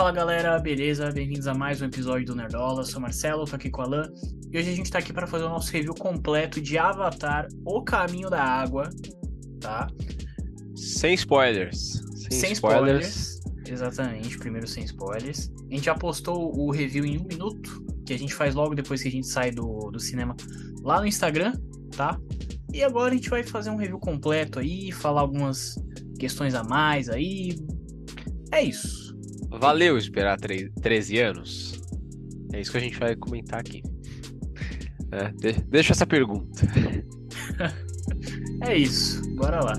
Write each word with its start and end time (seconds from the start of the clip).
Fala 0.00 0.12
galera, 0.12 0.58
beleza? 0.58 1.12
Bem-vindos 1.12 1.46
a 1.46 1.52
mais 1.52 1.82
um 1.82 1.84
episódio 1.84 2.24
do 2.28 2.34
Nerdola. 2.34 2.80
Eu 2.80 2.86
sou 2.86 2.98
Marcelo, 2.98 3.44
tô 3.44 3.54
aqui 3.54 3.68
com 3.68 3.82
o 3.82 3.84
Alan 3.84 4.10
e 4.50 4.58
hoje 4.58 4.70
a 4.70 4.74
gente 4.74 4.90
tá 4.90 4.98
aqui 4.98 5.12
para 5.12 5.26
fazer 5.26 5.44
o 5.44 5.50
nosso 5.50 5.70
review 5.70 5.94
completo 5.94 6.58
de 6.58 6.78
Avatar: 6.78 7.46
O 7.66 7.82
Caminho 7.82 8.30
da 8.30 8.42
Água, 8.42 8.88
tá? 9.60 9.88
Sem 10.74 11.12
spoilers. 11.12 12.00
Sem, 12.14 12.30
sem 12.30 12.52
spoilers. 12.52 13.08
spoilers. 13.08 13.40
Exatamente, 13.68 14.38
primeiro 14.38 14.66
sem 14.66 14.84
spoilers. 14.84 15.52
A 15.70 15.74
gente 15.74 15.84
já 15.84 15.94
postou 15.94 16.58
o 16.58 16.70
review 16.70 17.04
em 17.04 17.18
um 17.18 17.26
minuto, 17.26 17.84
que 18.06 18.14
a 18.14 18.18
gente 18.18 18.34
faz 18.34 18.54
logo 18.54 18.74
depois 18.74 19.02
que 19.02 19.08
a 19.08 19.12
gente 19.12 19.26
sai 19.26 19.50
do, 19.50 19.90
do 19.90 20.00
cinema 20.00 20.34
lá 20.80 20.98
no 20.98 21.06
Instagram, 21.06 21.52
tá? 21.94 22.18
E 22.72 22.82
agora 22.82 23.12
a 23.12 23.14
gente 23.14 23.28
vai 23.28 23.42
fazer 23.42 23.68
um 23.68 23.76
review 23.76 23.98
completo 23.98 24.60
aí, 24.60 24.92
falar 24.92 25.20
algumas 25.20 25.74
questões 26.18 26.54
a 26.54 26.64
mais 26.64 27.10
aí. 27.10 27.54
É 28.50 28.62
isso. 28.62 29.09
Valeu 29.50 29.98
esperar 29.98 30.38
13 30.38 31.18
anos? 31.18 31.80
É 32.52 32.60
isso 32.60 32.70
que 32.70 32.78
a 32.78 32.80
gente 32.80 32.98
vai 32.98 33.14
comentar 33.16 33.60
aqui. 33.60 33.82
É, 35.12 35.30
de 35.32 35.52
deixa 35.62 35.92
essa 35.92 36.06
pergunta. 36.06 36.62
é 38.62 38.76
isso, 38.76 39.20
bora 39.34 39.62
lá. 39.62 39.74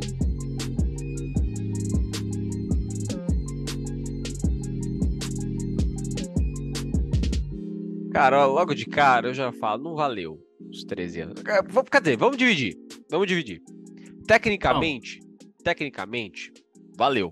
Cara, 8.12 8.46
logo 8.46 8.74
de 8.74 8.86
cara 8.86 9.30
eu 9.30 9.34
já 9.34 9.54
falo, 9.54 9.84
não 9.84 9.96
valeu 9.96 10.38
os 10.70 10.84
13 10.84 11.22
anos. 11.22 11.42
Cadê? 11.90 12.18
Vamos 12.18 12.38
dividir. 12.38 12.78
Vamos 13.10 13.28
dividir. 13.28 13.62
Tecnicamente, 14.28 15.20
não. 15.22 15.64
tecnicamente, 15.64 16.52
valeu. 16.98 17.32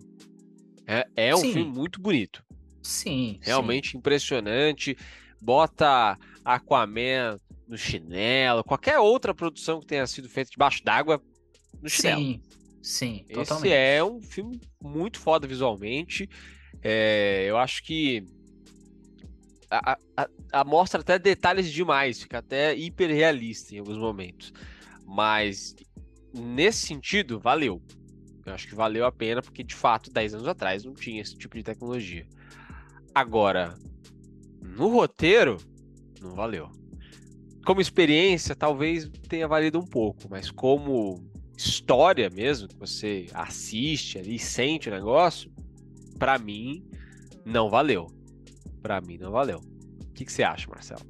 É, 0.90 1.08
é 1.16 1.36
um 1.36 1.42
sim. 1.42 1.54
filme 1.54 1.72
muito 1.72 2.02
bonito. 2.02 2.44
Sim. 2.82 3.38
Realmente 3.44 3.92
sim. 3.92 3.98
impressionante. 4.00 4.98
Bota 5.40 6.18
Aquaman 6.44 7.38
no 7.68 7.78
chinelo, 7.78 8.64
qualquer 8.64 8.98
outra 8.98 9.34
produção 9.36 9.80
que 9.80 9.86
tenha 9.86 10.08
sido 10.08 10.28
feita 10.28 10.50
debaixo 10.50 10.84
d'água 10.84 11.22
no 11.80 11.88
chinelo. 11.88 12.20
Sim, 12.20 12.42
sim, 12.82 13.26
totalmente. 13.32 13.68
Esse 13.68 13.76
é 13.76 14.04
um 14.04 14.20
filme 14.20 14.60
muito 14.82 15.20
foda 15.20 15.48
visualmente. 15.48 16.28
É, 16.82 17.46
eu 17.48 17.58
acho 17.58 17.84
que 17.84 18.26
a, 19.70 19.96
a, 20.18 20.28
a, 20.52 20.64
mostra 20.64 21.02
até 21.02 21.20
detalhes 21.20 21.72
demais, 21.72 22.24
fica 22.24 22.40
até 22.40 22.76
hiper 22.76 23.12
realista 23.12 23.76
em 23.76 23.78
alguns 23.78 24.00
momentos. 24.00 24.52
Mas 25.06 25.76
nesse 26.34 26.88
sentido, 26.88 27.40
valeu. 27.40 27.80
Eu 28.50 28.56
acho 28.56 28.68
que 28.68 28.76
valeu 28.76 29.06
a 29.06 29.12
pena, 29.12 29.42
porque 29.42 29.64
de 29.64 29.76
fato, 29.76 30.12
10 30.12 30.36
anos 30.36 30.48
atrás 30.48 30.84
não 30.84 30.94
tinha 30.94 31.22
esse 31.22 31.38
tipo 31.38 31.56
de 31.56 31.64
tecnologia. 31.64 32.26
Agora, 33.14 33.78
no 34.62 34.90
roteiro, 34.90 35.58
não 36.22 36.36
valeu. 36.36 36.70
Como 37.66 37.82
experiência, 37.82 38.56
talvez 38.56 39.10
tenha 39.28 39.48
valido 39.48 39.80
um 39.80 39.86
pouco, 39.86 40.28
mas 40.30 40.50
como 40.50 41.24
história 41.56 42.30
mesmo, 42.30 42.68
que 42.68 42.78
você 42.78 43.28
assiste 43.34 44.18
ali, 44.18 44.40
sente 44.40 44.90
o 44.90 44.92
negócio, 44.92 45.52
para 46.18 46.40
mim, 46.40 46.84
não 47.46 47.70
valeu. 47.70 48.08
Para 48.82 49.02
mim, 49.02 49.18
não 49.18 49.32
valeu. 49.32 49.60
O 49.60 50.14
que, 50.14 50.26
que 50.26 50.32
você 50.32 50.44
acha, 50.44 50.70
Marcelo? 50.70 51.02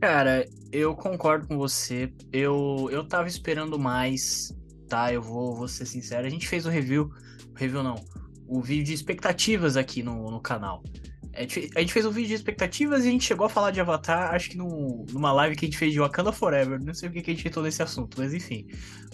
Cara, 0.00 0.48
eu 0.70 0.94
concordo 0.94 1.48
com 1.48 1.58
você. 1.58 2.12
Eu, 2.32 2.88
eu 2.90 3.04
tava 3.06 3.26
esperando 3.26 3.78
mais, 3.78 4.54
tá? 4.88 5.12
Eu 5.12 5.22
vou, 5.22 5.54
vou 5.54 5.68
ser 5.68 5.86
sincero. 5.86 6.26
A 6.26 6.30
gente 6.30 6.48
fez 6.48 6.66
o 6.66 6.70
review. 6.70 7.10
Review 7.54 7.82
não. 7.82 7.96
O 8.46 8.60
vídeo 8.60 8.84
de 8.84 8.94
expectativas 8.94 9.76
aqui 9.76 10.02
no, 10.02 10.30
no 10.30 10.40
canal. 10.40 10.82
A 11.34 11.42
gente, 11.42 11.70
a 11.76 11.80
gente 11.80 11.92
fez 11.92 12.04
um 12.04 12.10
vídeo 12.10 12.28
de 12.28 12.34
expectativas 12.34 13.04
e 13.04 13.08
a 13.08 13.10
gente 13.12 13.24
chegou 13.24 13.46
a 13.46 13.48
falar 13.48 13.70
de 13.70 13.80
Avatar, 13.80 14.34
acho 14.34 14.50
que 14.50 14.56
no, 14.56 15.06
numa 15.12 15.30
live 15.32 15.54
que 15.54 15.66
a 15.66 15.68
gente 15.68 15.78
fez 15.78 15.92
de 15.92 16.00
Wakanda 16.00 16.32
Forever. 16.32 16.82
Não 16.82 16.92
sei 16.94 17.08
o 17.08 17.12
que, 17.12 17.22
que 17.22 17.30
a 17.30 17.34
gente 17.34 17.46
entrou 17.46 17.64
nesse 17.64 17.82
assunto, 17.82 18.18
mas 18.18 18.34
enfim. 18.34 18.66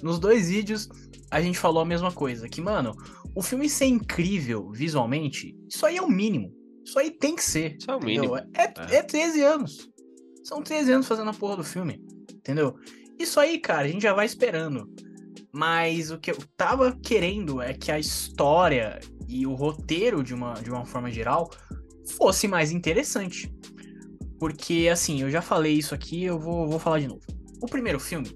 Nos 0.02 0.18
dois 0.18 0.48
vídeos, 0.48 0.88
a 1.30 1.40
gente 1.42 1.58
falou 1.58 1.82
a 1.82 1.84
mesma 1.84 2.10
coisa. 2.12 2.48
Que, 2.48 2.60
mano, 2.60 2.96
o 3.34 3.42
filme 3.42 3.68
ser 3.68 3.86
incrível 3.86 4.70
visualmente, 4.70 5.54
isso 5.68 5.84
aí 5.84 5.96
é 5.96 6.02
o 6.02 6.08
mínimo. 6.08 6.50
Isso 6.84 6.98
aí 6.98 7.10
tem 7.10 7.34
que 7.34 7.42
ser. 7.42 7.76
Isso 7.78 7.90
é 7.90 7.96
o 7.96 8.00
mínimo. 8.00 8.36
É, 8.36 8.44
é. 8.56 8.96
é 8.96 9.02
13 9.02 9.42
anos. 9.42 9.90
São 10.44 10.62
13 10.62 10.92
anos 10.92 11.08
fazendo 11.08 11.30
a 11.30 11.34
porra 11.34 11.56
do 11.56 11.64
filme. 11.64 12.00
Entendeu? 12.30 12.76
Isso 13.18 13.40
aí, 13.40 13.58
cara, 13.58 13.82
a 13.82 13.88
gente 13.88 14.02
já 14.02 14.12
vai 14.12 14.26
esperando. 14.26 14.88
Mas 15.54 16.10
o 16.10 16.18
que 16.18 16.32
eu 16.32 16.38
tava 16.56 16.90
querendo 17.00 17.62
é 17.62 17.72
que 17.72 17.92
a 17.92 17.98
história 17.98 18.98
e 19.28 19.46
o 19.46 19.54
roteiro, 19.54 20.20
de 20.20 20.34
uma, 20.34 20.54
de 20.54 20.68
uma 20.68 20.84
forma 20.84 21.08
geral, 21.12 21.48
fosse 22.16 22.48
mais 22.48 22.72
interessante. 22.72 23.54
Porque, 24.36 24.88
assim, 24.92 25.22
eu 25.22 25.30
já 25.30 25.40
falei 25.40 25.74
isso 25.74 25.94
aqui, 25.94 26.24
eu 26.24 26.40
vou, 26.40 26.68
vou 26.68 26.80
falar 26.80 26.98
de 26.98 27.06
novo. 27.06 27.20
O 27.62 27.66
primeiro 27.66 28.00
filme, 28.00 28.28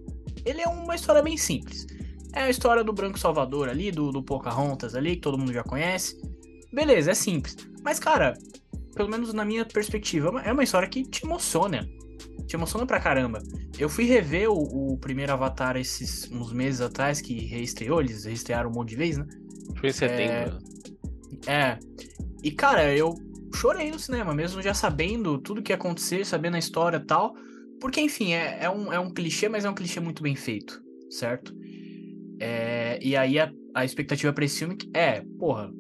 ele 0.45 0.61
é 0.61 0.69
uma 0.69 0.95
história 0.95 1.21
bem 1.21 1.37
simples. 1.37 1.87
É 2.33 2.43
a 2.43 2.51
história 2.51 2.85
do 2.85 2.93
Branco 2.93 3.19
Salvador 3.19 3.69
ali, 3.69 3.91
do, 3.91 4.13
do 4.13 4.23
Pocahontas 4.23 4.95
ali, 4.95 5.17
que 5.17 5.23
todo 5.23 5.37
mundo 5.37 5.53
já 5.53 5.65
conhece. 5.65 6.17
Beleza, 6.73 7.11
é 7.11 7.15
simples. 7.15 7.57
Mas, 7.83 7.99
cara, 7.99 8.35
pelo 8.95 9.09
menos 9.09 9.35
na 9.35 9.45
minha 9.45 9.65
perspectiva, 9.65 10.41
é 10.45 10.53
uma 10.53 10.63
é 10.63 10.65
história 10.65 10.89
que 10.89 11.03
te 11.03 11.25
emociona. 11.27 11.85
Te 12.47 12.57
emociona 12.57 12.87
pra 12.87 13.01
caramba. 13.01 13.43
Eu 13.79 13.89
fui 13.89 14.05
rever 14.05 14.51
o, 14.51 14.93
o 14.93 14.99
primeiro 14.99 15.33
Avatar 15.33 15.77
esses 15.77 16.31
uns 16.31 16.53
meses 16.53 16.81
atrás, 16.81 17.21
que 17.21 17.47
reestreou, 17.47 18.01
eles 18.01 18.25
reestrearam 18.25 18.71
um 18.71 18.73
monte 18.73 18.91
de 18.91 18.97
vezes, 18.97 19.19
né? 19.19 19.27
Foi 19.79 19.91
em 19.91 19.93
setembro. 19.93 20.59
É, 21.47 21.53
é. 21.53 21.79
E, 22.43 22.51
cara, 22.51 22.95
eu 22.95 23.15
chorei 23.55 23.91
no 23.91 23.99
cinema, 23.99 24.35
mesmo 24.35 24.63
já 24.63 24.73
sabendo 24.73 25.39
tudo 25.39 25.63
que 25.63 25.73
ia 25.73 25.77
acontecer, 25.77 26.25
sabendo 26.25 26.55
a 26.57 26.59
história 26.59 26.97
e 26.97 27.05
tal. 27.05 27.35
Porque, 27.81 28.01
enfim, 28.01 28.33
é, 28.33 28.59
é, 28.63 28.71
um, 28.71 28.93
é 28.93 28.99
um 28.99 29.11
clichê, 29.13 29.49
mas 29.49 29.65
é 29.65 29.71
um 29.71 29.75
clichê 29.75 30.01
muito 30.01 30.23
bem 30.23 30.35
feito, 30.35 30.83
certo? 31.11 31.55
É, 32.41 32.99
e 33.03 33.17
aí 33.17 33.39
a, 33.39 33.51
a 33.75 33.85
expectativa 33.85 34.33
pra 34.33 34.45
esse 34.45 34.59
filme 34.59 34.77
é, 34.95 35.23
porra, 35.39 35.71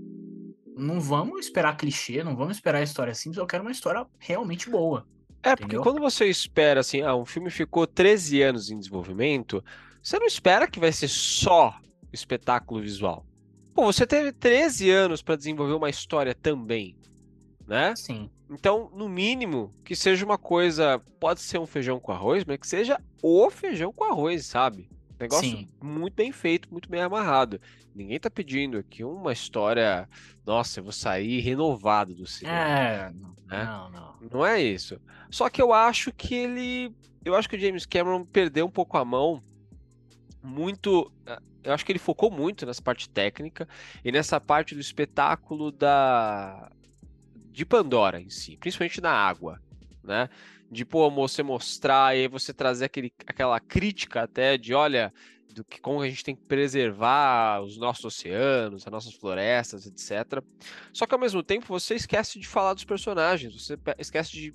não 0.76 1.00
vamos 1.00 1.46
esperar 1.46 1.76
clichê, 1.76 2.22
não 2.22 2.36
vamos 2.36 2.56
esperar 2.56 2.78
a 2.78 2.82
história 2.82 3.14
simples, 3.14 3.38
eu 3.38 3.46
quero 3.46 3.62
uma 3.62 3.72
história 3.72 4.06
realmente 4.19 4.70
boa. 4.70 5.06
É, 5.43 5.50
porque 5.50 5.76
entendeu? 5.76 5.82
quando 5.82 6.00
você 6.00 6.26
espera 6.26 6.81
assim, 6.81 7.03
ah, 7.03 7.15
um 7.15 7.25
filme 7.25 7.50
ficou 7.50 7.87
13 7.87 8.43
anos 8.43 8.71
em 8.71 8.78
desenvolvimento, 8.78 9.65
você 10.03 10.19
não 10.19 10.26
espera 10.26 10.66
que 10.66 10.81
vai 10.81 10.93
ser 10.93 11.09
só 11.09 11.78
espetáculo 12.12 12.81
visual. 12.81 13.25
Pô, 13.75 13.84
você 13.84 14.06
teve 14.06 14.32
13 14.32 14.91
anos 14.91 15.22
para 15.22 15.37
desenvolver 15.37 15.75
uma 15.75 15.91
história 15.91 16.34
também, 16.34 16.97
né? 17.66 17.94
Sim. 17.94 18.28
Então, 18.50 18.91
no 18.94 19.09
mínimo, 19.09 19.75
que 19.84 19.94
seja 19.94 20.25
uma 20.25 20.38
coisa, 20.38 21.00
pode 21.21 21.41
ser 21.41 21.59
um 21.59 21.66
feijão 21.66 22.00
com 22.00 22.10
arroz, 22.10 22.44
mas 22.44 22.59
que 22.59 22.66
seja 22.66 22.99
o 23.22 23.50
feijão 23.50 23.93
com 23.93 24.05
arroz, 24.05 24.47
sabe? 24.47 24.88
Negócio 25.19 25.51
Sim. 25.51 25.69
muito 25.83 26.15
bem 26.15 26.31
feito, 26.31 26.69
muito 26.71 26.89
bem 26.89 27.01
amarrado. 27.01 27.61
Ninguém 27.95 28.21
tá 28.21 28.31
pedindo 28.31 28.79
aqui 28.79 29.03
uma 29.03 29.33
história, 29.33 30.09
nossa, 30.47 30.79
eu 30.79 30.84
vou 30.84 30.93
sair 30.93 31.41
renovado 31.41 32.15
do 32.15 32.27
cinema. 32.27 32.56
É, 32.56 33.12
né? 33.49 33.65
não, 33.65 33.91
não. 33.91 34.15
Não 34.33 34.47
é 34.47 34.62
isso. 34.62 35.01
Só 35.31 35.49
que 35.51 35.61
eu 35.61 35.73
acho 35.73 36.12
que 36.12 36.34
ele. 36.34 36.95
Eu 37.25 37.34
acho 37.34 37.49
que 37.49 37.56
o 37.56 37.61
James 37.61 37.84
Cameron 37.84 38.25
perdeu 38.25 38.67
um 38.67 38.71
pouco 38.71 38.97
a 38.97 39.05
mão. 39.05 39.43
Muito. 40.43 41.12
Eu 41.65 41.73
acho 41.75 41.85
que 41.85 41.93
ele 41.93 41.99
focou 41.99 42.31
muito 42.31 42.65
nessa 42.65 42.81
parte 42.81 43.11
técnica 43.11 43.69
e 44.05 44.12
nessa 44.12 44.41
parte 44.41 44.75
do 44.75 44.81
espetáculo 44.81 45.73
da. 45.73 46.71
de 47.50 47.67
Pandora 47.67 48.21
em 48.21 48.31
si, 48.31 48.56
principalmente 48.56 49.00
na 49.00 49.11
água, 49.11 49.61
né? 50.03 50.29
De 50.71 50.84
pô, 50.84 51.11
você 51.11 51.43
mostrar 51.43 52.17
e 52.17 52.21
aí 52.21 52.29
você 52.29 52.53
trazer 52.53 52.87
aquele, 52.87 53.12
aquela 53.27 53.59
crítica 53.59 54.23
até 54.23 54.56
de 54.56 54.75
olha 54.75 55.12
do 55.55 55.65
que 55.65 55.81
como 55.81 56.01
a 56.01 56.09
gente 56.09 56.23
tem 56.23 56.37
que 56.37 56.43
preservar 56.43 57.62
os 57.62 57.77
nossos 57.79 58.05
oceanos, 58.05 58.87
as 58.87 58.93
nossas 58.93 59.15
florestas, 59.15 59.87
etc. 59.87 60.43
Só 60.93 61.06
que 61.06 61.15
ao 61.15 61.21
mesmo 61.21 61.43
tempo 61.43 61.67
você 61.67 61.95
esquece 61.95 62.38
de 62.38 62.47
falar 62.47 62.75
dos 62.75 62.85
personagens, 62.85 63.55
você 63.55 63.79
esquece 63.99 64.32
de 64.32 64.55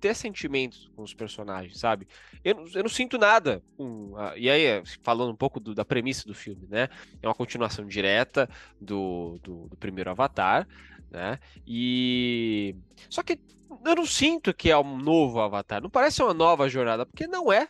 ter 0.00 0.14
sentimentos 0.14 0.90
com 0.96 1.02
os 1.02 1.12
personagens, 1.12 1.78
sabe? 1.78 2.08
Eu, 2.42 2.66
eu 2.74 2.82
não 2.82 2.88
sinto 2.88 3.18
nada. 3.18 3.62
Com, 3.76 4.12
uh, 4.14 4.36
e 4.36 4.48
aí, 4.48 4.82
falando 5.02 5.30
um 5.30 5.36
pouco 5.36 5.60
do, 5.60 5.74
da 5.74 5.84
premissa 5.84 6.26
do 6.26 6.34
filme, 6.34 6.66
né? 6.68 6.88
É 7.22 7.28
uma 7.28 7.34
continuação 7.34 7.86
direta 7.86 8.48
do, 8.80 9.38
do, 9.42 9.68
do 9.68 9.76
primeiro 9.76 10.10
Avatar, 10.10 10.66
né? 11.10 11.38
E. 11.66 12.74
Só 13.08 13.22
que 13.22 13.38
eu 13.84 13.94
não 13.94 14.06
sinto 14.06 14.52
que 14.54 14.70
é 14.70 14.78
um 14.78 14.98
novo 14.98 15.40
Avatar. 15.40 15.82
Não 15.82 15.90
parece 15.90 16.22
uma 16.22 16.34
nova 16.34 16.68
jornada, 16.68 17.06
porque 17.06 17.26
não 17.26 17.52
é. 17.52 17.68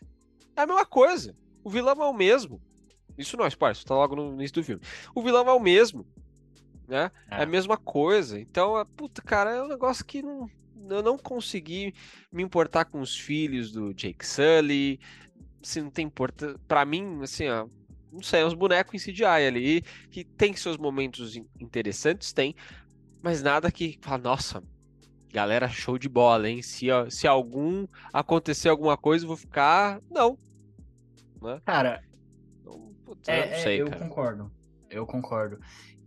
É 0.57 0.63
a 0.63 0.67
mesma 0.67 0.87
coisa. 0.87 1.37
O 1.63 1.71
vilão 1.71 2.03
é 2.03 2.07
o 2.07 2.13
mesmo. 2.13 2.61
Isso 3.17 3.37
não 3.37 3.45
é 3.45 3.49
spoiler, 3.49 3.77
isso 3.77 3.85
tá 3.85 3.95
logo 3.95 4.17
no 4.17 4.33
início 4.35 4.55
do 4.55 4.65
filme. 4.65 4.83
O 5.15 5.23
vilão 5.23 5.47
é 5.47 5.53
o 5.53 5.61
mesmo. 5.61 6.07
Né? 6.89 7.11
É, 7.31 7.41
é 7.41 7.43
a 7.43 7.47
mesma 7.47 7.77
coisa. 7.77 8.41
Então, 8.41 8.79
é, 8.79 8.85
puta, 8.85 9.23
cara, 9.23 9.51
é 9.51 9.63
um 9.63 9.69
negócio 9.69 10.05
que 10.05 10.23
não, 10.23 10.51
eu 10.89 11.03
não 11.03 11.19
consegui 11.19 11.95
me 12.33 12.43
importar 12.43 12.87
com 12.87 13.01
os 13.01 13.17
filhos 13.17 13.71
do 13.71 13.93
Jake 13.93 14.27
Sully. 14.27 14.99
Assim, 15.63 15.83
não 15.83 15.91
tem 15.91 16.07
importância. 16.07 16.59
Pra 16.67 16.85
mim, 16.85 17.21
assim, 17.23 17.49
ó, 17.49 17.67
não 18.13 18.23
sei, 18.23 18.41
é 18.41 18.47
uns 18.47 18.55
bonecos 18.55 18.95
em 18.95 19.13
CGI 19.13 19.25
ali, 19.25 19.83
que 20.11 20.25
tem 20.25 20.55
seus 20.55 20.77
momentos 20.77 21.37
interessantes, 21.61 22.33
tem, 22.33 22.55
mas 23.23 23.43
nada 23.43 23.71
que 23.71 23.99
fala, 24.01 24.19
nossa, 24.19 24.63
galera, 25.33 25.69
show 25.69 25.99
de 25.99 26.09
bola, 26.09 26.49
hein? 26.49 26.63
Se, 26.63 26.87
se 27.09 27.27
algum 27.27 27.87
acontecer 28.13 28.69
alguma 28.69 28.97
coisa, 28.97 29.25
eu 29.25 29.29
vou 29.29 29.37
ficar. 29.37 30.01
Não. 30.11 30.39
Né? 31.41 31.61
Cara, 31.65 32.03
então, 32.61 32.93
putz, 33.05 33.29
é, 33.29 33.55
eu, 33.55 33.63
sei, 33.63 33.79
é, 33.79 33.83
eu 33.83 33.91
concordo. 33.91 34.53
Eu 34.89 35.07
concordo. 35.07 35.59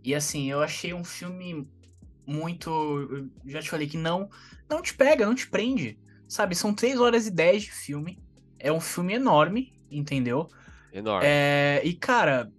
E 0.04 0.13
assim, 0.13 0.51
eu 0.51 0.62
achei 0.62 0.94
um 0.94 1.04
filme 1.04 1.68
muito. 2.25 3.30
Já 3.45 3.62
te 3.62 3.69
falei 3.69 3.88
que 3.88 3.98
não, 3.98 4.30
não 4.69 4.81
te 4.81 4.94
pega, 4.94 5.25
não 5.25 5.36
te 5.36 5.50
prende. 5.50 5.98
Sabe, 6.27 6.56
são 6.56 6.74
3 6.74 7.00
horas 7.00 7.27
e 7.27 7.31
10 7.31 7.63
de 7.63 7.71
filme. 7.71 8.19
É 8.60 8.71
um 8.71 8.80
filme 8.80 9.13
enorme, 9.13 9.74
entendeu? 9.89 10.48
Enorme. 10.92 11.25
É, 11.27 11.81
e, 11.83 11.94
cara, 11.94 12.51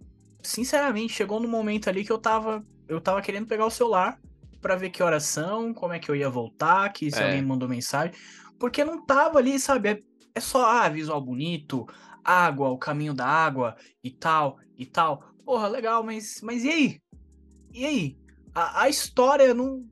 sinceramente, 0.43 1.12
chegou 1.12 1.41
no 1.41 1.49
momento 1.49 1.89
ali 1.89 2.05
que 2.05 2.12
eu 2.12 2.19
tava. 2.19 2.65
Eu 2.87 3.01
tava 3.01 3.23
querendo 3.23 3.47
pegar 3.47 3.67
o 3.67 3.71
celular 3.71 4.21
para 4.64 4.76
ver 4.76 4.88
que 4.88 5.02
horas 5.02 5.25
são, 5.25 5.75
como 5.75 5.93
é 5.93 5.99
que 5.99 6.11
eu 6.11 6.16
ia 6.16 6.31
voltar, 6.31 6.90
que 6.90 7.11
se 7.11 7.20
é. 7.20 7.26
alguém 7.26 7.43
mandou 7.43 7.69
mensagem. 7.69 8.14
Porque 8.58 8.82
não 8.82 9.05
tava 9.05 9.38
ali, 9.38 9.61
sabe? 9.61 9.90
É, 9.90 10.00
é 10.34 10.40
só, 10.40 10.64
ah, 10.64 10.88
visual 10.88 11.20
bonito, 11.20 11.87
água, 12.25 12.70
o 12.70 12.78
caminho 12.78 13.12
da 13.12 13.26
água 13.26 13.76
e 14.02 14.11
tal, 14.11 14.58
e 14.78 14.87
tal. 14.87 15.22
Porra, 15.44 15.69
legal, 15.69 16.02
mas, 16.02 16.40
mas 16.43 16.64
e 16.64 16.70
aí? 16.70 17.00
E 17.75 17.84
aí? 17.84 18.19
A, 18.55 18.84
a 18.84 18.88
história 18.88 19.52
não, 19.52 19.84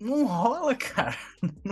não 0.00 0.24
rola, 0.24 0.72
cara. 0.74 1.18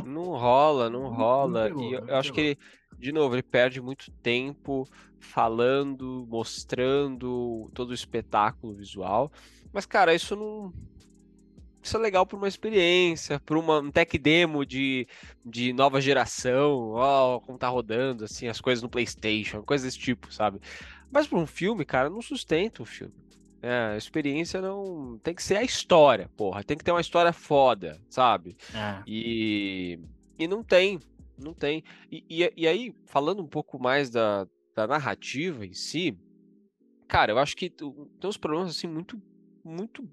Não 0.05 0.25
rola, 0.25 0.91
não 0.91 1.09
rola. 1.09 1.71
Não 1.71 1.77
pegou, 1.79 1.91
e 1.91 1.95
eu, 1.95 2.07
eu 2.07 2.17
acho 2.17 2.35
que 2.35 2.41
ele, 2.43 2.59
de 2.99 3.13
novo, 3.13 3.35
ele 3.35 3.43
perde 3.43 3.81
muito 3.81 4.11
tempo 4.11 4.87
falando, 5.19 6.27
mostrando 6.29 7.71
todo 7.73 7.93
o 7.93 7.95
espetáculo 7.95 8.75
visual. 8.75 9.33
Mas, 9.73 9.87
cara, 9.87 10.15
isso 10.15 10.37
não. 10.37 10.71
Isso 11.87 11.97
é 11.97 12.01
legal 12.01 12.27
para 12.27 12.37
uma 12.37 12.49
experiência, 12.49 13.39
para 13.39 13.57
um 13.57 13.91
tech 13.93 14.19
demo 14.19 14.67
de, 14.67 15.07
de 15.45 15.73
nova 15.73 16.01
geração, 16.01 16.91
ó, 16.95 17.39
como 17.39 17.57
tá 17.57 17.69
rodando, 17.69 18.25
assim, 18.25 18.49
as 18.49 18.61
coisas 18.61 18.83
no 18.83 18.89
PlayStation, 18.89 19.63
coisas 19.63 19.85
desse 19.85 19.99
tipo, 19.99 20.35
sabe? 20.35 20.61
Mas 21.13 21.29
para 21.29 21.39
um 21.39 21.47
filme, 21.47 21.85
cara, 21.85 22.11
não 22.11 22.21
sustenta 22.21 22.83
o 22.83 22.85
filme. 22.85 23.15
É, 23.63 23.93
a 23.95 23.97
experiência 23.97 24.61
não. 24.61 25.17
Tem 25.23 25.33
que 25.33 25.43
ser 25.43 25.59
a 25.59 25.63
história, 25.63 26.29
porra. 26.37 26.65
Tem 26.65 26.77
que 26.77 26.83
ter 26.83 26.91
uma 26.91 27.01
história 27.01 27.33
foda, 27.33 28.01
sabe? 28.11 28.57
É. 28.75 29.03
E. 29.07 30.01
E 30.37 30.49
não 30.49 30.65
tem. 30.65 30.99
Não 31.39 31.55
tem. 31.55 31.85
E, 32.11 32.25
e, 32.29 32.53
e, 32.57 32.67
aí, 32.67 32.93
falando 33.07 33.41
um 33.45 33.47
pouco 33.47 33.79
mais 33.79 34.11
da, 34.11 34.45
da 34.75 34.89
narrativa 34.89 35.65
em 35.65 35.73
si, 35.73 36.19
cara, 37.07 37.31
eu 37.31 37.39
acho 37.39 37.57
que 37.57 37.71
tem 37.71 37.95
uns 38.25 38.37
problemas 38.37 38.71
assim 38.71 38.89
muito 38.89 39.17
muito 39.67 40.09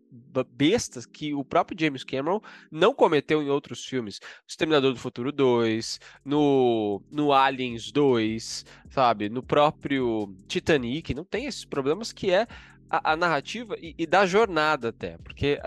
bestas 0.52 1.06
que 1.06 1.34
o 1.34 1.44
próprio 1.44 1.80
James 1.80 2.04
Cameron 2.04 2.42
não 2.72 2.94
cometeu 2.94 3.42
em 3.42 3.50
outros 3.50 3.86
filmes. 3.86 4.20
Exterminador 4.48 4.94
do 4.94 5.00
Futuro 5.00 5.32
2, 5.32 6.00
no, 6.26 7.02
no 7.12 7.32
Aliens 7.32 7.92
2, 7.92 8.66
sabe? 8.90 9.30
No 9.30 9.44
próprio 9.44 10.36
Titanic, 10.48 11.14
não 11.14 11.24
tem 11.24 11.46
esses 11.46 11.64
problemas 11.64 12.12
que 12.12 12.32
é 12.32 12.48
a, 12.90 13.14
a 13.14 13.16
narrativa 13.16 13.76
e, 13.80 13.94
e, 13.98 14.06
da 14.06 14.26
jornada 14.26 14.90
até. 14.90 15.18
Porque, 15.20 15.60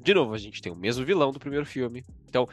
de 0.00 0.14
novo, 0.14 0.34
a 0.34 0.38
gente 0.38 0.62
tem 0.62 0.72
o 0.72 0.76
mesmo 0.76 1.04
vilão 1.04 1.32
do 1.32 1.38
primeiro 1.38 1.66
filme. 1.66 2.04
Então, 2.28 2.48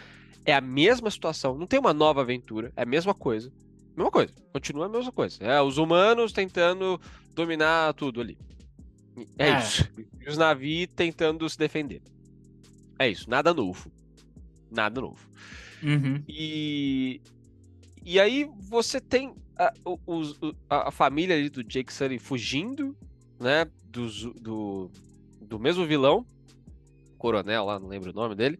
é 0.45 0.53
a 0.53 0.61
mesma 0.61 1.09
situação, 1.09 1.57
não 1.57 1.65
tem 1.65 1.79
uma 1.79 1.93
nova 1.93 2.21
aventura, 2.21 2.71
é 2.75 2.83
a 2.83 2.85
mesma 2.85 3.13
coisa. 3.13 3.51
Mesma 3.95 4.11
coisa, 4.11 4.33
continua 4.51 4.87
a 4.87 4.89
mesma 4.89 5.11
coisa. 5.11 5.43
É 5.43 5.61
os 5.61 5.77
humanos 5.77 6.33
tentando 6.33 6.99
dominar 7.35 7.93
tudo 7.93 8.19
ali. 8.19 8.37
É, 9.37 9.49
é. 9.49 9.59
isso. 9.59 9.87
E 10.21 10.29
os 10.29 10.37
navios 10.37 10.89
tentando 10.95 11.47
se 11.49 11.57
defender. 11.57 12.01
É 12.97 13.09
isso, 13.09 13.29
nada 13.29 13.53
novo. 13.53 13.91
Nada 14.71 15.01
novo. 15.01 15.27
Uhum. 15.81 16.23
E, 16.27 17.21
e 18.03 18.19
aí 18.19 18.49
você 18.59 18.99
tem 19.01 19.35
a, 19.57 19.73
a, 20.69 20.87
a 20.87 20.91
família 20.91 21.35
ali 21.35 21.49
do 21.49 21.63
Jake 21.63 21.93
Sully 21.93 22.17
fugindo 22.17 22.95
né, 23.39 23.65
do, 23.85 24.07
do, 24.33 24.91
do 25.41 25.59
mesmo 25.59 25.85
vilão, 25.85 26.25
coronel 27.17 27.65
lá, 27.65 27.79
não 27.79 27.87
lembro 27.87 28.11
o 28.11 28.13
nome 28.13 28.35
dele. 28.35 28.59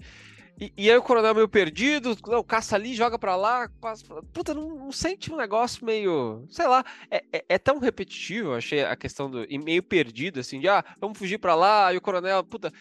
E, 0.60 0.72
e 0.78 0.92
aí 0.92 0.98
o 0.98 1.02
coronel 1.02 1.34
meio 1.34 1.50
perdido, 1.50 2.16
não, 2.28 2.44
caça 2.44 2.76
ali, 2.76 2.94
joga 2.94 3.18
pra 3.18 3.36
lá, 3.36 3.70
passa 3.82 4.06
pra... 4.06 4.22
Puta, 4.22 4.54
não, 4.54 4.70
não, 4.70 4.92
sente 4.92 5.32
um 5.32 5.38
negócio 5.38 5.86
meio. 5.86 6.46
Sei 6.50 6.68
lá, 6.68 6.86
é, 7.10 7.24
é, 7.32 7.46
é, 7.50 7.58
tão 7.58 7.80
repetitivo, 7.80 8.54
achei 8.54 8.84
a 8.84 8.96
questão 8.96 9.30
do. 9.30 9.46
E 9.50 9.58
meio 9.58 9.82
perdido, 9.82 10.40
assim, 10.40 10.60
de 10.60 10.68
ah, 10.68 10.84
vamos 11.00 11.18
fugir 11.18 11.40
pra 11.40 11.56
lá, 11.56 11.94
e 11.94 11.98
o 11.98 12.02
coronel, 12.02 12.44
puta, 12.44 12.72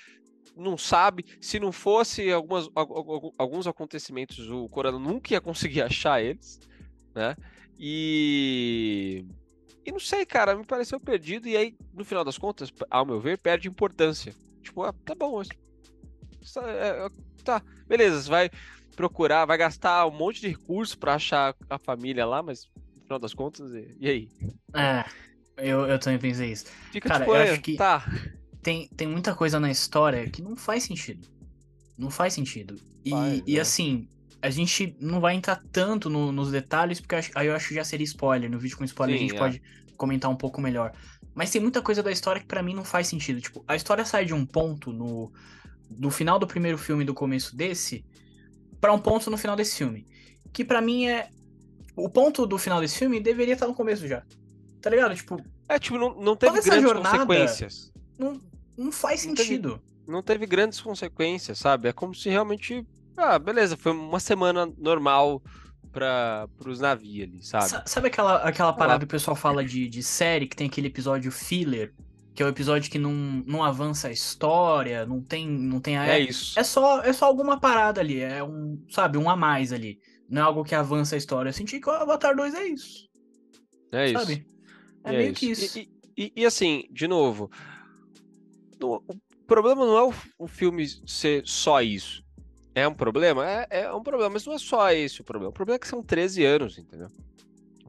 não 0.56 0.76
sabe. 0.76 1.24
Se 1.40 1.58
não 1.58 1.72
fosse 1.72 2.30
algumas, 2.30 2.68
alguns 3.38 3.66
acontecimentos, 3.66 4.50
o 4.50 4.68
coronel 4.68 5.00
nunca 5.00 5.32
ia 5.32 5.40
conseguir 5.40 5.80
achar 5.82 6.22
eles, 6.22 6.60
né? 7.14 7.34
E. 7.78 9.24
E 9.84 9.90
não 9.90 9.98
sei, 9.98 10.24
cara, 10.24 10.54
me 10.54 10.64
pareceu 10.64 11.00
perdido. 11.00 11.48
E 11.48 11.56
aí, 11.56 11.74
no 11.92 12.04
final 12.04 12.22
das 12.22 12.38
contas, 12.38 12.72
ao 12.88 13.04
meu 13.04 13.18
ver, 13.18 13.38
perde 13.38 13.66
importância. 13.66 14.32
Tipo, 14.62 14.84
ah, 14.84 14.94
tá 15.04 15.14
bom, 15.14 15.42
é, 15.42 15.48
é, 17.06 17.08
tá, 17.42 17.62
beleza, 17.86 18.22
você 18.22 18.30
vai 18.30 18.50
procurar, 18.96 19.44
vai 19.44 19.58
gastar 19.58 20.06
um 20.06 20.10
monte 20.10 20.40
de 20.40 20.48
recurso 20.48 20.98
para 20.98 21.14
achar 21.14 21.54
a 21.68 21.78
família 21.78 22.26
lá, 22.26 22.42
mas 22.42 22.68
no 22.96 23.02
final 23.02 23.18
das 23.18 23.34
contas, 23.34 23.72
e, 23.72 23.96
e 24.00 24.08
aí? 24.08 24.28
É, 24.74 25.04
eu, 25.56 25.86
eu 25.86 25.98
também 25.98 26.18
pensei 26.18 26.52
isso. 26.52 26.66
Fica 26.90 27.08
cara, 27.08 27.24
tipo, 27.24 27.36
eu 27.36 27.42
acho 27.42 27.60
que 27.60 27.76
tá. 27.76 28.04
tem, 28.62 28.88
tem 28.88 29.06
muita 29.06 29.34
coisa 29.34 29.58
na 29.58 29.70
história 29.70 30.28
que 30.28 30.42
não 30.42 30.56
faz 30.56 30.84
sentido. 30.84 31.26
Não 31.96 32.10
faz 32.10 32.34
sentido. 32.34 32.76
E, 33.04 33.10
faz, 33.10 33.42
e 33.46 33.58
é. 33.58 33.60
assim, 33.60 34.08
a 34.40 34.50
gente 34.50 34.96
não 35.00 35.20
vai 35.20 35.34
entrar 35.34 35.62
tanto 35.70 36.10
no, 36.10 36.32
nos 36.32 36.50
detalhes, 36.50 37.00
porque 37.00 37.14
aí 37.34 37.46
eu 37.46 37.54
acho 37.54 37.68
que 37.68 37.74
já 37.74 37.84
seria 37.84 38.04
spoiler. 38.04 38.50
No 38.50 38.58
vídeo 38.58 38.76
com 38.76 38.84
spoiler 38.84 39.16
Sim, 39.16 39.24
a 39.24 39.28
gente 39.28 39.36
é. 39.36 39.38
pode 39.38 39.62
comentar 39.96 40.30
um 40.30 40.36
pouco 40.36 40.60
melhor. 40.60 40.92
Mas 41.34 41.50
tem 41.50 41.60
muita 41.60 41.80
coisa 41.80 42.02
da 42.02 42.10
história 42.10 42.40
que 42.40 42.46
para 42.46 42.62
mim 42.62 42.74
não 42.74 42.84
faz 42.84 43.06
sentido. 43.06 43.40
Tipo, 43.40 43.64
a 43.68 43.76
história 43.76 44.04
sai 44.04 44.24
de 44.24 44.34
um 44.34 44.44
ponto 44.44 44.92
no 44.92 45.32
do 45.92 46.10
final 46.10 46.38
do 46.38 46.46
primeiro 46.46 46.78
filme 46.78 47.02
e 47.02 47.06
do 47.06 47.14
começo 47.14 47.56
desse 47.56 48.04
para 48.80 48.92
um 48.92 48.98
ponto 48.98 49.30
no 49.30 49.38
final 49.38 49.56
desse 49.56 49.76
filme, 49.76 50.06
que 50.52 50.64
para 50.64 50.80
mim 50.80 51.06
é 51.06 51.28
o 51.94 52.08
ponto 52.08 52.46
do 52.46 52.58
final 52.58 52.80
desse 52.80 52.98
filme 52.98 53.20
deveria 53.20 53.54
estar 53.54 53.66
no 53.66 53.74
começo 53.74 54.06
já. 54.08 54.22
Tá 54.80 54.90
ligado? 54.90 55.14
Tipo, 55.14 55.40
é, 55.68 55.78
tipo, 55.78 55.96
não, 55.96 56.20
não 56.20 56.36
teve 56.36 56.60
grandes 56.60 56.82
jornada, 56.82 57.18
consequências. 57.18 57.92
Não, 58.18 58.40
não 58.76 58.90
faz 58.90 59.24
não 59.24 59.36
sentido. 59.36 59.78
Teve, 59.78 60.12
não 60.12 60.22
teve 60.22 60.46
grandes 60.46 60.80
consequências, 60.80 61.58
sabe? 61.58 61.88
É 61.88 61.92
como 61.92 62.14
se 62.14 62.28
realmente 62.28 62.84
ah, 63.16 63.38
beleza, 63.38 63.76
foi 63.76 63.92
uma 63.92 64.20
semana 64.20 64.70
normal 64.78 65.42
para 65.92 66.48
os 66.66 66.80
navios 66.80 67.28
ali, 67.28 67.42
sabe? 67.42 67.88
Sabe 67.88 68.06
aquela, 68.08 68.36
aquela 68.38 68.72
parada 68.72 69.00
que 69.00 69.04
o 69.04 69.08
pessoal 69.08 69.36
fala 69.36 69.64
de, 69.64 69.88
de 69.88 70.02
série, 70.02 70.46
que 70.46 70.56
tem 70.56 70.66
aquele 70.66 70.86
episódio 70.86 71.30
filler, 71.30 71.92
que 72.34 72.42
é 72.42 72.46
o 72.46 72.48
episódio 72.48 72.90
que 72.90 72.98
não, 72.98 73.12
não 73.46 73.62
avança 73.62 74.08
a 74.08 74.12
história, 74.12 75.04
não 75.04 75.20
tem, 75.20 75.48
não 75.48 75.80
tem 75.80 75.98
a... 75.98 76.06
É 76.06 76.18
isso. 76.20 76.58
É 76.58 76.64
só, 76.64 77.02
é 77.02 77.12
só 77.12 77.26
alguma 77.26 77.60
parada 77.60 78.00
ali, 78.00 78.20
é 78.20 78.42
um, 78.42 78.82
sabe, 78.88 79.18
um 79.18 79.28
a 79.28 79.36
mais 79.36 79.72
ali. 79.72 80.00
Não 80.28 80.40
é 80.40 80.44
algo 80.44 80.64
que 80.64 80.74
avança 80.74 81.14
a 81.14 81.18
história. 81.18 81.50
Eu 81.50 81.52
senti 81.52 81.78
que 81.78 81.88
o 81.88 81.92
Avatar 81.92 82.34
2 82.34 82.54
é 82.54 82.64
isso. 82.64 83.08
É 83.92 84.12
sabe? 84.12 84.32
isso. 84.32 84.42
É, 85.04 85.14
é 85.14 85.18
meio 85.18 85.32
isso. 85.32 85.40
que 85.40 85.50
isso. 85.50 85.78
E, 85.78 85.90
e, 86.16 86.32
e, 86.36 86.46
assim, 86.46 86.88
de 86.90 87.06
novo, 87.06 87.50
o 88.82 89.02
problema 89.46 89.84
não 89.84 89.98
é 89.98 90.04
o, 90.04 90.14
o 90.38 90.48
filme 90.48 90.86
ser 91.06 91.42
só 91.44 91.82
isso. 91.82 92.24
É 92.74 92.88
um 92.88 92.94
problema? 92.94 93.46
É, 93.46 93.66
é 93.70 93.92
um 93.92 94.02
problema, 94.02 94.30
mas 94.30 94.46
não 94.46 94.54
é 94.54 94.58
só 94.58 94.90
esse 94.90 95.20
o 95.20 95.24
problema. 95.24 95.50
O 95.50 95.52
problema 95.52 95.76
é 95.76 95.78
que 95.78 95.88
são 95.88 96.02
13 96.02 96.44
anos, 96.44 96.78
entendeu? 96.78 97.08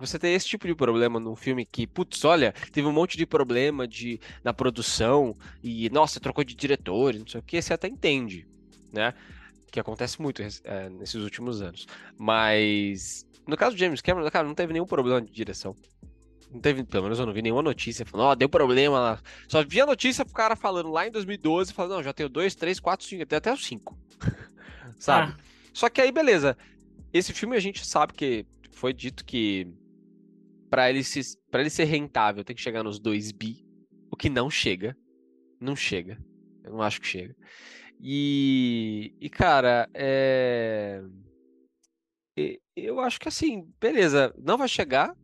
Você 0.05 0.19
tem 0.19 0.33
esse 0.33 0.48
tipo 0.48 0.67
de 0.67 0.75
problema 0.75 1.17
num 1.17 1.36
filme 1.36 1.65
que, 1.65 1.88
putz, 1.88 2.25
olha, 2.25 2.53
teve 2.74 2.86
um 2.86 2.91
monte 2.91 3.15
de 3.15 3.25
problema 3.25 3.88
de, 3.88 4.19
na 4.43 4.53
produção 4.53 5.33
e, 5.63 5.89
nossa, 5.91 6.19
trocou 6.19 6.43
de 6.43 6.53
diretor, 6.53 7.13
não 7.13 7.25
sei 7.25 7.39
o 7.39 7.43
que, 7.43 7.62
você 7.62 7.74
até 7.74 7.88
entende, 7.88 8.45
né? 8.91 9.13
Que 9.72 9.79
acontece 9.79 10.22
muito 10.22 10.41
é, 10.41 10.89
nesses 10.89 11.15
últimos 11.15 11.62
anos. 11.62 11.88
Mas, 12.17 13.25
no 13.48 13.55
caso 13.55 13.77
do 13.77 13.79
James 13.79 14.01
Cameron, 14.01 14.29
cara, 14.29 14.45
não 14.45 14.53
teve 14.53 14.74
nenhum 14.74 14.86
problema 14.86 15.22
de 15.22 15.31
direção. 15.31 15.74
Não 16.51 16.60
teve, 16.60 16.83
pelo 16.83 17.03
menos 17.03 17.17
eu 17.17 17.25
não 17.25 17.33
vi 17.33 17.41
nenhuma 17.41 17.63
notícia 17.63 18.05
falando, 18.05 18.27
ó, 18.27 18.31
oh, 18.33 18.36
deu 18.36 18.50
problema 18.50 19.00
lá. 19.00 19.22
Só 19.48 19.63
vi 19.63 19.79
a 19.79 19.86
notícia 19.86 20.25
pro 20.25 20.33
cara 20.33 20.57
falando 20.57 20.91
lá 20.91 21.07
em 21.07 21.12
2012, 21.12 21.72
falando, 21.72 21.95
não, 21.95 22.03
já 22.03 22.12
tenho 22.12 22.27
dois, 22.27 22.53
três, 22.55 22.77
quatro, 22.77 23.05
cinco, 23.05 23.24
até, 23.24 23.38
até 23.38 23.53
os 23.53 23.65
cinco. 23.65 23.98
sabe? 25.00 25.31
Ah. 25.31 25.43
Só 25.74 25.89
que 25.89 26.01
aí, 26.01 26.12
beleza. 26.12 26.57
Esse 27.13 27.31
filme 27.31 27.55
a 27.55 27.60
gente 27.60 27.86
sabe 27.86 28.13
que 28.13 28.45
foi 28.72 28.93
dito 28.93 29.24
que 29.24 29.67
para 30.74 30.89
ele, 30.89 31.03
se, 31.03 31.38
ele 31.53 31.70
ser 31.70 31.84
rentável 31.84 32.44
tem 32.44 32.56
que 32.56 32.62
chegar 32.63 32.82
nos 32.82 32.98
2 32.98 33.32
bi, 33.32 33.63
o 34.10 34.18
que 34.18 34.27
não 34.27 34.50
chega. 34.50 34.98
Não 35.62 35.75
chega. 35.75 36.18
Eu 36.63 36.72
não 36.72 36.82
acho 36.82 37.00
que 37.00 37.06
chega. 37.06 37.36
E, 38.01 39.13
e 39.22 39.30
cara, 39.30 39.88
é... 39.94 41.00
eu 42.75 43.00
acho 43.00 43.20
que 43.20 43.27
assim, 43.27 43.72
beleza, 43.80 44.34
não 44.36 44.58
vai 44.58 44.68
chegar. 44.68 45.15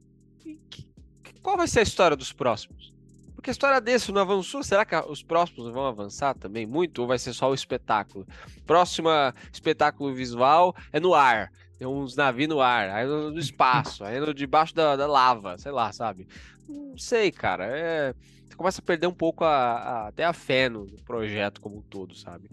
Qual 1.41 1.58
vai 1.58 1.68
ser 1.68 1.79
a 1.79 1.84
história 1.84 2.15
dos 2.15 2.32
próximos? 2.32 2.94
Porque 3.39 3.51
a 3.51 3.53
história 3.53 3.79
desse 3.79 4.12
não 4.12 4.19
avançou, 4.19 4.62
será 4.62 4.84
que 4.84 4.93
os 5.10 5.24
próximos 5.24 5.72
vão 5.72 5.86
avançar 5.86 6.36
também 6.36 6.65
muito? 6.65 7.00
Ou 7.00 7.08
vai 7.08 7.17
ser 7.17 7.31
só 7.31 7.50
o 7.50 7.53
espetáculo? 7.53 8.27
Próxima 8.67 9.34
espetáculo 9.50 10.13
visual 10.13 10.75
é 10.91 11.00
no 11.00 11.13
ar. 11.13 11.50
Tem 11.77 11.88
uns 11.88 12.17
navios 12.17 12.50
no 12.50 12.60
ar, 12.60 12.89
aí 12.89 13.08
no, 13.08 13.39
espaço, 13.39 14.03
aí 14.03 14.19
no, 14.19 14.34
debaixo 14.34 14.75
da, 14.75 14.98
da, 14.98 15.08
lava, 15.08 15.58
sei 15.58 15.72
lá, 15.72 15.89
sabe? 15.93 16.27
Não 16.67 16.98
sei, 16.98 17.31
cara. 17.31 17.65
É... 17.65 18.13
Você 18.46 18.55
começa 18.58 18.81
a 18.81 18.84
perder 18.84 19.08
um 19.08 19.13
pouco 19.13 19.46
a, 19.46 19.72
a, 19.72 20.08
até 20.10 20.25
a 20.25 20.34
fé 20.34 20.67
no 20.67 20.86
projeto 21.05 21.62
como 21.62 21.77
um 21.77 21.81
todo, 21.81 22.13
sabe? 22.15 22.50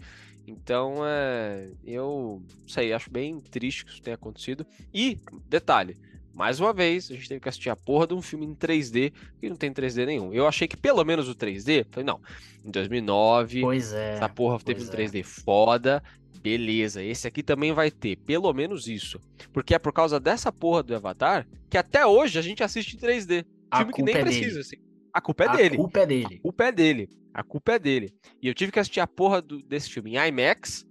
Então, 0.47 0.99
é, 1.05 1.69
eu 1.83 2.41
sei, 2.65 2.93
acho 2.93 3.11
bem 3.11 3.41
triste 3.41 3.83
que 3.83 3.91
isso 3.91 4.01
tenha 4.01 4.15
acontecido. 4.15 4.65
E, 4.93 5.19
detalhe, 5.49 5.97
mais 6.37 6.59
uma 6.59 6.71
vez, 6.71 7.09
a 7.09 7.15
gente 7.15 7.27
teve 7.27 7.41
que 7.41 7.49
assistir 7.49 7.71
a 7.71 7.75
porra 7.75 8.05
de 8.05 8.13
um 8.13 8.21
filme 8.21 8.45
em 8.45 8.53
3D 8.53 9.11
e 9.41 9.49
não 9.49 9.55
tem 9.55 9.73
3D 9.73 10.05
nenhum. 10.05 10.31
Eu 10.31 10.47
achei 10.47 10.67
que 10.67 10.77
pelo 10.77 11.03
menos 11.03 11.27
o 11.27 11.33
3D, 11.33 11.87
falei, 11.89 12.05
não, 12.05 12.21
em 12.63 12.69
2009, 12.69 13.61
pois 13.61 13.91
é, 13.91 14.13
essa 14.13 14.29
porra 14.29 14.59
teve 14.59 14.83
um 14.83 14.87
3D 14.87 15.21
é. 15.21 15.23
foda, 15.23 16.03
beleza, 16.39 17.01
esse 17.01 17.27
aqui 17.27 17.41
também 17.41 17.73
vai 17.73 17.89
ter, 17.89 18.17
pelo 18.17 18.53
menos 18.53 18.87
isso. 18.87 19.19
Porque 19.51 19.73
é 19.73 19.79
por 19.79 19.91
causa 19.91 20.19
dessa 20.19 20.51
porra 20.51 20.83
do 20.83 20.95
Avatar 20.95 21.47
que 21.71 21.77
até 21.77 22.05
hoje 22.05 22.37
a 22.37 22.41
gente 22.43 22.63
assiste 22.63 22.95
em 22.95 22.99
3D. 22.99 23.43
A 23.71 23.79
filme 23.79 23.93
que 23.93 24.03
nem 24.03 24.15
é 24.15 24.21
precisa, 24.21 24.59
assim. 24.59 24.77
A 25.11 25.19
culpa 25.19 25.45
é 25.45 25.47
a 25.47 25.55
dele. 25.55 25.73
A 25.73 25.77
culpa 25.77 25.99
é 25.99 26.05
dele. 26.05 26.35
A 26.35 26.41
culpa 26.41 26.63
é 26.65 26.71
dele. 26.71 27.09
A 27.33 27.43
culpa 27.43 27.71
é 27.73 27.79
dele. 27.79 28.13
E 28.39 28.47
eu 28.47 28.53
tive 28.53 28.71
que 28.71 28.79
assistir 28.79 28.99
a 28.99 29.07
porra 29.07 29.41
do, 29.41 29.63
desse 29.63 29.89
filme 29.89 30.15
em 30.15 30.27
IMAX, 30.27 30.85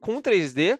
com 0.00 0.22
3D. 0.22 0.78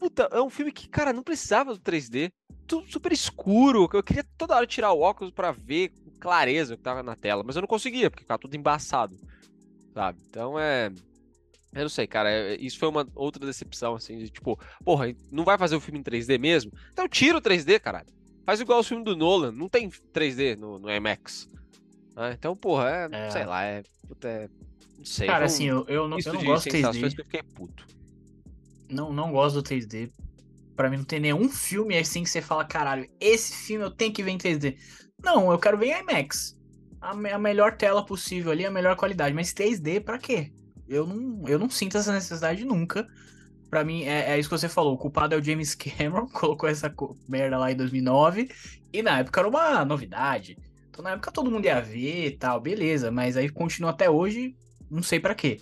Puta, 0.00 0.30
é 0.32 0.40
um 0.40 0.48
filme 0.48 0.72
que, 0.72 0.88
cara, 0.88 1.12
não 1.12 1.22
precisava 1.22 1.74
do 1.74 1.80
3D. 1.80 2.32
Tudo 2.66 2.90
super 2.90 3.12
escuro. 3.12 3.86
Eu 3.92 4.02
queria 4.02 4.24
toda 4.38 4.56
hora 4.56 4.66
tirar 4.66 4.92
o 4.92 5.00
óculos 5.00 5.30
para 5.30 5.52
ver 5.52 5.90
com 5.90 6.10
clareza 6.18 6.72
o 6.72 6.76
que 6.78 6.82
tava 6.82 7.02
na 7.02 7.14
tela. 7.14 7.42
Mas 7.44 7.54
eu 7.54 7.60
não 7.60 7.68
conseguia, 7.68 8.10
porque 8.10 8.24
ficava 8.24 8.40
tudo 8.40 8.56
embaçado. 8.56 9.14
Sabe? 9.92 10.18
Então 10.26 10.58
é. 10.58 10.90
Eu 11.74 11.82
não 11.82 11.88
sei, 11.90 12.06
cara. 12.06 12.30
É, 12.30 12.56
isso 12.56 12.78
foi 12.78 12.88
uma 12.88 13.06
outra 13.14 13.44
decepção, 13.44 13.94
assim, 13.94 14.16
de 14.16 14.30
tipo, 14.30 14.58
porra, 14.82 15.14
não 15.30 15.44
vai 15.44 15.58
fazer 15.58 15.76
o 15.76 15.80
filme 15.80 16.00
em 16.00 16.02
3D 16.02 16.38
mesmo? 16.38 16.72
Então 16.90 17.06
tira 17.06 17.36
o 17.36 17.42
3D, 17.42 17.78
caralho. 17.78 18.08
Faz 18.46 18.58
igual 18.58 18.80
o 18.80 18.82
filme 18.82 19.04
do 19.04 19.14
Nolan, 19.14 19.52
não 19.52 19.68
tem 19.68 19.90
3D 19.90 20.56
no, 20.56 20.78
no 20.78 20.90
IMAX. 20.90 21.46
Ah, 22.16 22.32
então, 22.32 22.56
porra, 22.56 23.08
é, 23.12 23.26
é, 23.26 23.30
sei 23.30 23.44
lá, 23.44 23.64
é, 23.64 23.82
é. 24.24 24.48
Não 24.96 25.04
sei. 25.04 25.26
Cara, 25.26 25.44
assim, 25.44 25.64
eu, 25.64 25.84
eu 25.86 26.08
não, 26.08 26.18
eu 26.18 26.32
não 26.32 26.42
gosto 26.42 26.70
do 26.70 26.72
3D. 26.72 27.18
eu 27.18 27.24
fiquei 27.24 27.42
puto. 27.42 27.86
Não, 28.90 29.12
não 29.12 29.32
gosto 29.32 29.62
do 29.62 29.68
3D. 29.68 30.10
Pra 30.76 30.88
mim 30.88 30.98
não 30.98 31.04
tem 31.04 31.20
nenhum 31.20 31.48
filme 31.48 31.96
assim 31.98 32.22
que 32.22 32.30
você 32.30 32.40
fala, 32.40 32.64
caralho, 32.64 33.08
esse 33.20 33.54
filme 33.54 33.84
eu 33.84 33.90
tenho 33.90 34.12
que 34.12 34.22
ver 34.22 34.30
em 34.30 34.38
3D. 34.38 34.76
Não, 35.22 35.50
eu 35.50 35.58
quero 35.58 35.78
ver 35.78 35.86
em 35.86 36.00
IMAX. 36.00 36.56
A, 37.00 37.10
a 37.10 37.38
melhor 37.38 37.76
tela 37.76 38.04
possível 38.04 38.50
ali, 38.50 38.64
a 38.64 38.70
melhor 38.70 38.96
qualidade. 38.96 39.34
Mas 39.34 39.52
3D, 39.52 40.02
pra 40.02 40.18
quê? 40.18 40.52
Eu 40.88 41.06
não, 41.06 41.46
eu 41.48 41.58
não 41.58 41.70
sinto 41.70 41.98
essa 41.98 42.12
necessidade 42.12 42.64
nunca. 42.64 43.06
Pra 43.68 43.84
mim, 43.84 44.02
é, 44.02 44.32
é, 44.32 44.38
isso 44.38 44.48
que 44.48 44.58
você 44.58 44.68
falou. 44.68 44.94
O 44.94 44.98
culpado 44.98 45.34
é 45.34 45.38
o 45.38 45.42
James 45.42 45.74
Cameron, 45.76 46.26
colocou 46.28 46.68
essa 46.68 46.92
merda 47.28 47.58
lá 47.58 47.70
em 47.70 47.76
2009. 47.76 48.50
E 48.92 49.02
na 49.02 49.20
época 49.20 49.40
era 49.40 49.48
uma 49.48 49.84
novidade. 49.84 50.56
Então 50.90 51.04
na 51.04 51.12
época 51.12 51.30
todo 51.30 51.50
mundo 51.50 51.64
ia 51.64 51.80
ver 51.80 52.26
e 52.26 52.30
tal, 52.36 52.60
beleza, 52.60 53.10
mas 53.10 53.36
aí 53.36 53.48
continua 53.48 53.90
até 53.90 54.10
hoje, 54.10 54.54
não 54.90 55.02
sei 55.02 55.20
para 55.20 55.34
quê. 55.34 55.58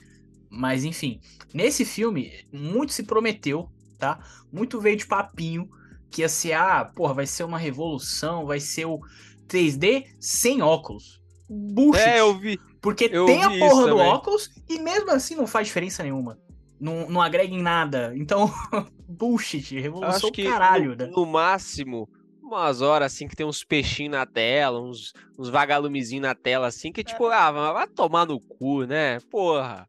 Mas 0.50 0.84
enfim, 0.84 1.20
nesse 1.52 1.84
filme, 1.84 2.32
muito 2.52 2.92
se 2.92 3.02
prometeu, 3.02 3.70
tá? 3.98 4.18
Muito 4.52 4.80
veio 4.80 4.96
de 4.96 5.06
papinho 5.06 5.68
que 6.10 6.22
ia 6.22 6.28
ser, 6.28 6.54
ah, 6.54 6.90
porra, 6.94 7.14
vai 7.14 7.26
ser 7.26 7.44
uma 7.44 7.58
revolução, 7.58 8.46
vai 8.46 8.60
ser 8.60 8.86
o 8.86 9.00
3D 9.46 10.06
sem 10.18 10.62
óculos. 10.62 11.20
Bullshit. 11.48 12.02
É, 12.02 12.20
eu 12.20 12.38
vi. 12.38 12.58
Porque 12.80 13.08
eu 13.10 13.26
tem 13.26 13.42
a 13.42 13.50
porra 13.50 13.88
do 13.88 13.96
óculos 13.96 14.50
e 14.68 14.78
mesmo 14.78 15.10
assim 15.10 15.34
não 15.34 15.46
faz 15.46 15.66
diferença 15.66 16.02
nenhuma. 16.02 16.38
Não, 16.80 17.08
não 17.10 17.20
agrega 17.20 17.52
em 17.52 17.62
nada. 17.62 18.12
Então, 18.14 18.52
bullshit, 19.08 19.78
revolução 19.78 20.30
caralho. 20.30 20.90
No, 20.90 20.96
né? 20.96 21.06
no 21.06 21.26
máximo, 21.26 22.08
umas 22.40 22.80
horas 22.80 23.12
assim 23.12 23.26
que 23.26 23.34
tem 23.34 23.46
uns 23.46 23.64
peixinhos 23.64 24.12
na 24.12 24.24
tela, 24.24 24.80
uns, 24.80 25.12
uns 25.38 25.48
vagalumezinhos 25.48 26.22
na 26.22 26.34
tela 26.34 26.68
assim, 26.68 26.92
que 26.92 27.02
tipo, 27.02 27.30
é. 27.30 27.34
ah, 27.34 27.50
vai 27.50 27.86
tomar 27.88 28.26
no 28.26 28.40
cu, 28.40 28.84
né? 28.84 29.18
Porra. 29.30 29.88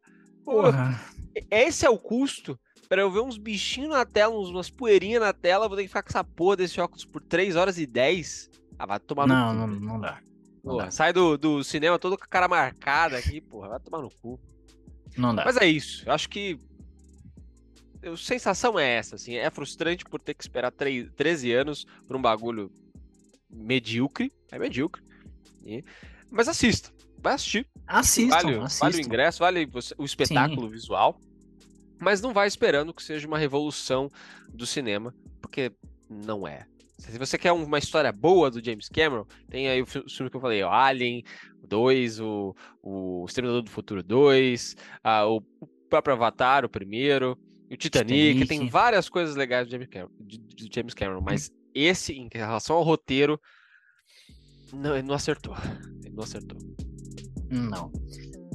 Porra. 0.50 1.00
Esse 1.52 1.86
é 1.86 1.90
o 1.90 1.98
custo 1.98 2.60
para 2.88 3.02
eu 3.02 3.12
ver 3.12 3.20
uns 3.20 3.38
bichinhos 3.38 3.92
na 3.92 4.04
tela, 4.04 4.36
uns, 4.36 4.50
umas 4.50 4.70
poeirinhas 4.70 5.22
na 5.22 5.32
tela, 5.32 5.68
vou 5.68 5.78
ter 5.78 5.84
que 5.84 5.90
ficar 5.90 6.02
com 6.02 6.10
essa 6.10 6.24
porra 6.24 6.58
desse 6.58 6.82
óculos 6.82 7.06
por 7.06 7.22
3 7.22 7.56
horas 7.56 7.78
e 7.78 7.86
10. 7.86 8.50
Ah, 8.80 8.88
vai 8.88 9.00
tomar 9.00 9.28
não, 9.28 9.54
no 9.54 9.62
cu. 9.62 9.68
Não, 9.68 9.94
não 9.94 10.02
dá. 10.02 10.20
Não 10.64 10.72
porra, 10.74 10.86
dá. 10.86 10.92
Sai 10.92 11.14
do, 11.14 11.38
do 11.38 11.64
cinema 11.64 12.00
todo 12.00 12.18
com 12.18 12.24
a 12.24 12.28
cara 12.28 12.48
marcada 12.48 13.18
aqui, 13.18 13.40
porra, 13.40 13.70
vai 13.70 13.80
tomar 13.80 14.02
no 14.02 14.10
cu. 14.10 14.40
Não 15.16 15.36
dá. 15.36 15.46
Mas 15.46 15.56
é 15.58 15.68
isso. 15.68 16.04
Eu 16.08 16.14
acho 16.14 16.28
que 16.28 16.60
a 18.04 18.18
sensação 18.18 18.80
é 18.80 18.96
essa, 18.96 19.16
assim, 19.16 19.36
é 19.36 19.50
frustrante 19.52 20.04
por 20.04 20.20
ter 20.20 20.34
que 20.34 20.44
esperar 20.44 20.72
3, 20.72 21.12
13 21.16 21.52
anos 21.54 21.86
por 22.08 22.16
um 22.16 22.22
bagulho 22.22 22.72
medíocre, 23.50 24.32
é 24.52 24.58
medíocre, 24.58 25.04
e... 25.66 25.84
mas 26.32 26.48
assista, 26.48 26.92
vai 27.22 27.34
assistir. 27.34 27.68
Assistam, 27.88 28.36
vale, 28.36 28.60
assistam. 28.60 28.86
vale 28.86 28.98
o 28.98 29.06
ingresso, 29.06 29.40
vale 29.40 29.70
o 29.98 30.06
espetáculo 30.06 30.68
Sim. 30.68 30.74
visual, 30.74 31.20
mas 32.00 32.22
não 32.22 32.34
vai 32.34 32.48
esperando 32.48 32.94
que 32.94 33.04
seja 33.04 33.28
uma 33.28 33.38
revolução 33.38 34.12
do 34.54 34.66
cinema, 34.66 35.14
porque 35.42 35.72
não 36.10 36.48
é. 36.48 36.66
Se 36.98 37.18
você 37.18 37.38
quer 37.38 37.52
uma 37.54 37.78
história 37.78 38.12
boa 38.12 38.52
do 38.52 38.64
James 38.64 38.90
Cameron, 38.90 39.26
tem 39.50 39.70
aí 39.70 39.82
o 39.82 39.86
filme 39.86 40.30
que 40.30 40.36
eu 40.36 40.42
falei, 40.42 40.62
o 40.64 40.70
Alien 40.70 41.24
2, 41.66 42.20
o, 42.20 42.56
o 42.84 43.26
Exterminador 43.26 43.62
do 43.62 43.70
Futuro 43.70 44.04
2, 44.04 44.76
a, 45.04 45.26
o 45.26 45.42
próprio 45.90 46.14
Avatar, 46.14 46.66
o 46.66 46.70
primeiro, 46.70 47.38
o 47.72 47.78
Titanic, 47.78 48.40
Titanic, 48.40 48.48
tem 48.48 48.68
várias 48.68 49.08
coisas 49.08 49.36
legais 49.36 49.68
do 49.68 49.72
James 49.72 49.88
Cameron, 49.88 50.12
de 50.20 50.70
James 50.74 50.94
Cameron 50.94 51.22
mas 51.22 51.52
esse, 51.74 52.14
em 52.14 52.28
relação 52.34 52.76
ao 52.76 52.84
roteiro, 52.84 53.40
não, 54.74 54.96
ele 54.96 55.08
não 55.08 55.16
acertou. 55.16 55.56
Ele 56.04 56.16
não 56.16 56.24
acertou. 56.24 56.58
Não. 57.50 57.92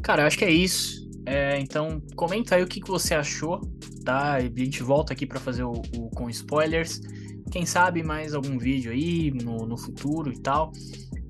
Cara, 0.02 0.22
eu 0.22 0.26
acho 0.26 0.38
que 0.38 0.44
é 0.44 0.50
isso. 0.50 1.04
É, 1.26 1.58
então, 1.58 2.02
comenta 2.14 2.56
aí 2.56 2.62
o 2.62 2.66
que, 2.66 2.80
que 2.80 2.88
você 2.88 3.14
achou, 3.14 3.60
tá? 4.04 4.34
A 4.34 4.40
gente 4.40 4.82
volta 4.82 5.12
aqui 5.12 5.26
para 5.26 5.40
fazer 5.40 5.64
o, 5.64 5.72
o, 5.96 6.10
com 6.10 6.28
spoilers. 6.28 7.00
Quem 7.50 7.64
sabe 7.64 8.02
mais 8.02 8.34
algum 8.34 8.58
vídeo 8.58 8.92
aí 8.92 9.30
no, 9.30 9.66
no 9.66 9.76
futuro 9.76 10.32
e 10.32 10.38
tal. 10.38 10.72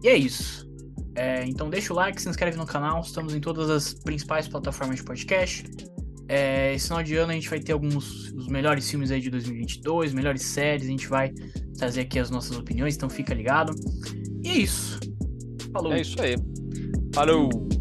E 0.03 0.09
é 0.09 0.17
isso. 0.17 0.69
É, 1.15 1.45
então 1.47 1.71
deixa 1.71 1.93
o 1.93 1.97
like, 1.97 2.21
se 2.21 2.29
inscreve 2.29 2.57
no 2.57 2.67
canal. 2.67 3.01
Estamos 3.01 3.35
em 3.35 3.41
todas 3.41 3.71
as 3.71 3.95
principais 3.95 4.49
plataformas 4.49 4.97
de 4.97 5.05
podcast. 5.05 5.65
É, 6.29 6.75
esse 6.75 6.89
final 6.89 7.03
de 7.03 7.17
ano 7.17 7.33
a 7.33 7.35
gente 7.35 7.49
vai 7.49 7.61
ter 7.61 7.73
alguns 7.73 8.33
os 8.33 8.49
melhores 8.49 8.91
filmes 8.91 9.11
aí 9.11 9.21
de 9.21 9.31
2022, 9.31 10.15
melhores 10.15 10.43
séries, 10.43 10.87
a 10.87 10.91
gente 10.91 11.07
vai 11.07 11.31
trazer 11.77 12.01
aqui 12.01 12.19
as 12.19 12.31
nossas 12.31 12.57
opiniões, 12.57 12.97
então 12.97 13.11
fica 13.11 13.35
ligado. 13.35 13.75
E 14.43 14.49
é 14.49 14.57
isso. 14.57 14.99
Falou. 15.73 15.93
É 15.93 16.01
isso 16.01 16.21
aí. 16.21 16.37
Falou. 17.15 17.74